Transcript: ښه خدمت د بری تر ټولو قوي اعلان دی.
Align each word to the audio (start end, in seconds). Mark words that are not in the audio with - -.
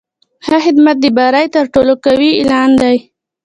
ښه 0.45 0.57
خدمت 0.65 0.97
د 1.01 1.05
بری 1.17 1.45
تر 1.55 1.65
ټولو 1.73 1.93
قوي 2.05 2.29
اعلان 2.39 2.69
دی. 2.81 2.97